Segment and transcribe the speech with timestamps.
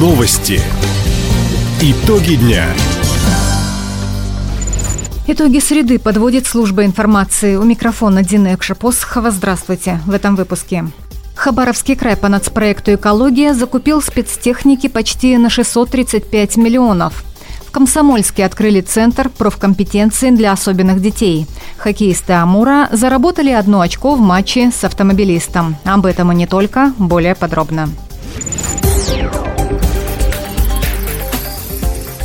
[0.00, 0.62] Новости.
[1.82, 2.64] Итоги дня.
[5.26, 7.56] Итоги среды подводит служба информации.
[7.56, 9.30] У микрофона Дина Экшапосхова.
[9.30, 10.00] Здравствуйте.
[10.06, 10.86] В этом выпуске.
[11.34, 17.22] Хабаровский край по нацпроекту «Экология» закупил спецтехники почти на 635 миллионов.
[17.66, 21.46] В Комсомольске открыли Центр профкомпетенции для особенных детей.
[21.76, 25.76] Хоккеисты Амура заработали одно очко в матче с автомобилистом.
[25.84, 27.90] Об этом и не только, более подробно.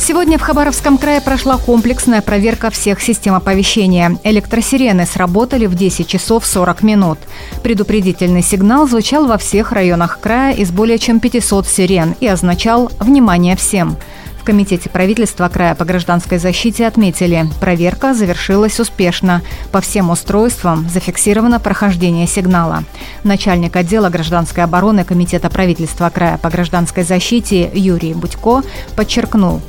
[0.00, 4.16] Сегодня в Хабаровском крае прошла комплексная проверка всех систем оповещения.
[4.24, 7.18] Электросирены сработали в 10 часов 40 минут.
[7.62, 13.56] Предупредительный сигнал звучал во всех районах края из более чем 500 сирен и означал «Внимание
[13.56, 13.98] всем!».
[14.40, 19.42] В Комитете правительства края по гражданской защите отметили, проверка завершилась успешно.
[19.70, 22.84] По всем устройствам зафиксировано прохождение сигнала.
[23.22, 28.62] Начальник отдела гражданской обороны Комитета правительства края по гражданской защите Юрий Будько
[28.96, 29.60] подчеркнул,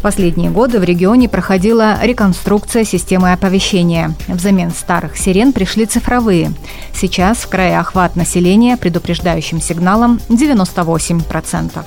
[0.00, 4.14] последние годы в регионе проходила реконструкция системы оповещения.
[4.28, 6.52] Взамен старых сирен пришли цифровые.
[6.92, 11.84] Сейчас в крае охват населения предупреждающим сигналом 98%.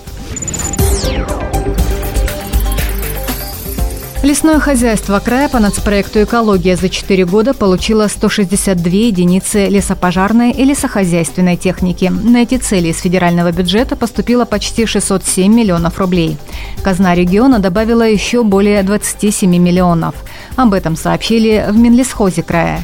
[4.24, 11.58] Лесное хозяйство края по нацпроекту «Экология» за 4 года получило 162 единицы лесопожарной и лесохозяйственной
[11.58, 12.06] техники.
[12.06, 16.38] На эти цели из федерального бюджета поступило почти 607 миллионов рублей.
[16.84, 20.16] Казна региона добавила еще более 27 миллионов.
[20.56, 22.82] Об этом сообщили в Минлесхозе края.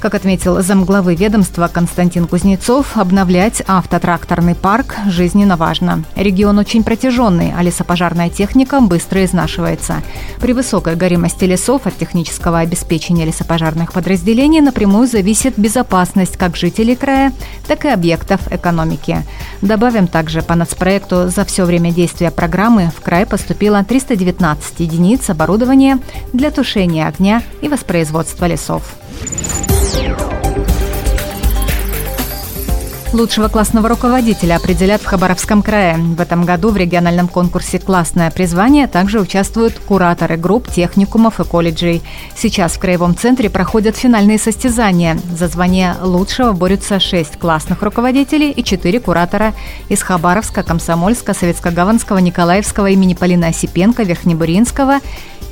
[0.00, 6.04] Как отметил замглавы ведомства Константин Кузнецов, обновлять автотракторный парк жизненно важно.
[6.14, 10.02] Регион очень протяженный, а лесопожарная техника быстро изнашивается.
[10.40, 17.32] При высокой горимости лесов от технического обеспечения лесопожарных подразделений напрямую зависит безопасность как жителей края,
[17.66, 19.24] так и объектов экономики.
[19.62, 25.98] Добавим также, по нацпроекту за все время действия программы в край поступило 319 единиц оборудования
[26.32, 28.94] для тушения огня и воспроизводства лесов.
[33.14, 35.96] Лучшего классного руководителя определят в Хабаровском крае.
[35.96, 42.02] В этом году в региональном конкурсе «Классное призвание» также участвуют кураторы групп, техникумов и колледжей.
[42.36, 45.18] Сейчас в Краевом центре проходят финальные состязания.
[45.34, 49.54] За звание лучшего борются шесть классных руководителей и четыре куратора
[49.88, 55.00] из Хабаровска, Комсомольска, Советско-Гаванского, Николаевского имени Полина Осипенко, Верхнебуринского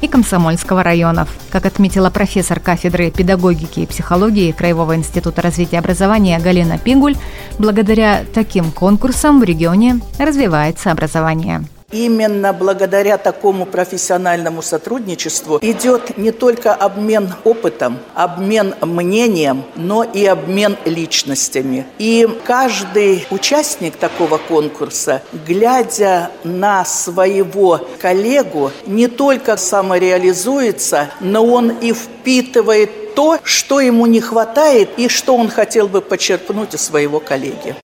[0.00, 1.28] и Комсомольского районов.
[1.50, 7.16] Как отметила профессор кафедры педагогики и психологии Краевого института развития образования Галина Пингуль,
[7.58, 11.64] благодаря таким конкурсам в регионе развивается образование.
[11.92, 20.76] Именно благодаря такому профессиональному сотрудничеству идет не только обмен опытом, обмен мнением, но и обмен
[20.84, 21.86] личностями.
[21.98, 31.92] И каждый участник такого конкурса, глядя на своего коллегу, не только самореализуется, но он и
[31.92, 37.76] впитывает то, что ему не хватает и что он хотел бы подчеркнуть у своего коллеги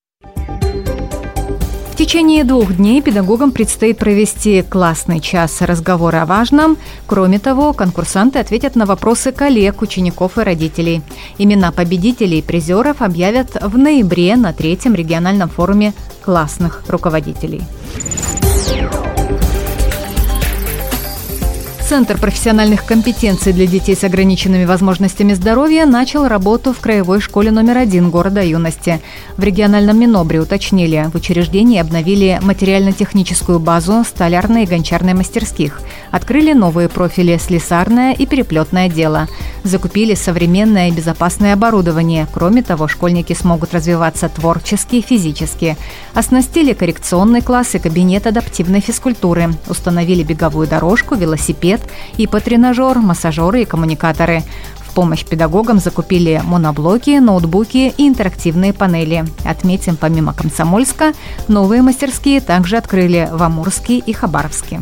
[1.94, 6.78] течение двух дней педагогам предстоит провести классный час разговора о важном.
[7.06, 11.02] Кроме того, конкурсанты ответят на вопросы коллег, учеников и родителей.
[11.38, 15.92] Имена победителей и призеров объявят в ноябре на третьем региональном форуме
[16.25, 17.62] классных руководителей.
[21.92, 27.76] Центр профессиональных компетенций для детей с ограниченными возможностями здоровья начал работу в краевой школе номер
[27.76, 29.03] один города юности.
[29.36, 36.88] В региональном Минобре уточнили, в учреждении обновили материально-техническую базу столярной и гончарной мастерских, открыли новые
[36.88, 39.28] профили слесарное и переплетное дело,
[39.62, 42.26] закупили современное и безопасное оборудование.
[42.32, 45.76] Кроме того, школьники смогут развиваться творчески и физически.
[46.14, 51.81] Оснастили коррекционный класс и кабинет адаптивной физкультуры, установили беговую дорожку, велосипед,
[52.16, 54.43] и по тренажер, массажеры и коммуникаторы.
[54.78, 59.25] В помощь педагогам закупили моноблоки, ноутбуки и интерактивные панели.
[59.44, 61.12] Отметим, помимо Комсомольска,
[61.49, 64.81] новые мастерские также открыли в Амурске и Хабаровске.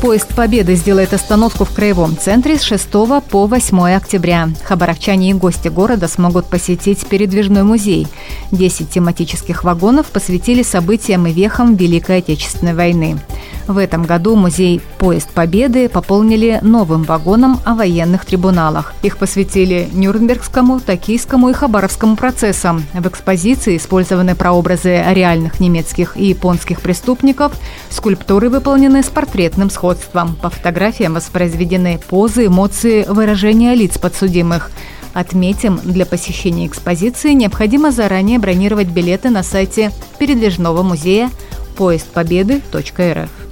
[0.00, 4.50] Поезд Победы сделает остановку в Краевом центре с 6 по 8 октября.
[4.62, 8.06] Хабаровчане и гости города смогут посетить передвижной музей.
[8.50, 13.18] 10 тематических вагонов посвятили событиям и вехам Великой Отечественной войны.
[13.66, 18.92] В этом году музей «Поезд Победы» пополнили новым вагоном о военных трибуналах.
[19.02, 22.84] Их посвятили Нюрнбергскому, Токийскому и Хабаровскому процессам.
[22.92, 27.52] В экспозиции использованы прообразы реальных немецких и японских преступников.
[27.88, 30.36] Скульптуры выполнены с портретным сходством.
[30.36, 34.70] По фотографиям воспроизведены позы, эмоции, выражения лиц подсудимых.
[35.14, 41.30] Отметим, для посещения экспозиции необходимо заранее бронировать билеты на сайте передвижного музея
[41.76, 43.43] поездпобеды.рф.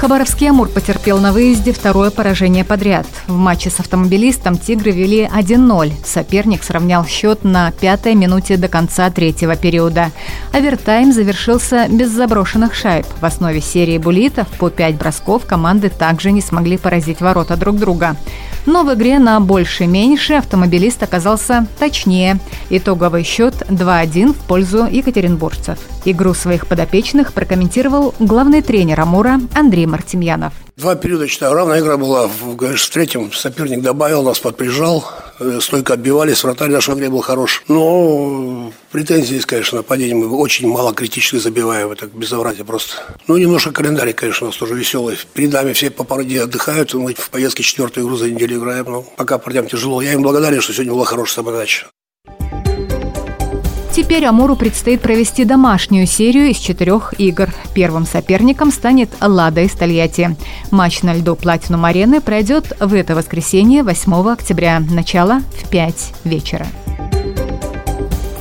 [0.00, 3.04] Хабаровский «Амур» потерпел на выезде второе поражение подряд.
[3.26, 5.92] В матче с автомобилистом «Тигры» вели 1-0.
[6.06, 10.12] Соперник сравнял счет на пятой минуте до конца третьего периода.
[10.52, 13.06] Овертайм завершился без заброшенных шайб.
[13.20, 18.14] В основе серии булитов по пять бросков команды также не смогли поразить ворота друг друга.
[18.66, 22.38] Но в игре на больше-меньше автомобилист оказался точнее.
[22.70, 25.80] Итоговый счет 2-1 в пользу екатеринбуржцев.
[26.04, 30.52] Игру своих подопечных прокомментировал главный тренер «Амура» Андрей Мартемьянов.
[30.76, 32.28] Два периода, считаю, равная игра была.
[32.28, 32.56] В
[32.92, 35.04] третьем соперник добавил, нас подприжал.
[35.40, 37.64] Э, стойко отбивались, вратарь наш в игре был хорош.
[37.66, 40.14] Но претензии есть, конечно, нападение.
[40.14, 41.90] Мы очень мало критически забиваем.
[41.90, 42.94] Это безобразие просто.
[43.26, 45.16] Ну, немножко календарь, конечно, у нас тоже веселый.
[45.34, 46.94] Перед нами все по пару дней отдыхают.
[46.94, 48.84] Мы в поездке четвертую игру за неделю играем.
[48.86, 50.00] Но пока парням тяжело.
[50.00, 51.88] Я им благодарен, что сегодня была хорошая самодача.
[53.98, 57.52] Теперь Амуру предстоит провести домашнюю серию из четырех игр.
[57.74, 60.36] Первым соперником станет «Лада» из Тольятти.
[60.70, 64.78] Матч на льду «Платинум арены» пройдет в это воскресенье, 8 октября.
[64.78, 66.68] Начало в 5 вечера.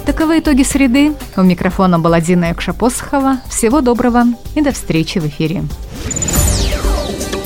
[0.06, 1.14] Таковы итоги среды.
[1.36, 3.40] У микрофона была Дина Якшапосхова.
[3.50, 5.64] Всего доброго и до встречи в эфире.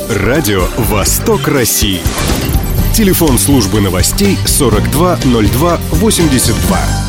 [0.10, 2.02] Радио «Восток России».
[2.94, 7.01] Телефон службы новостей 420282.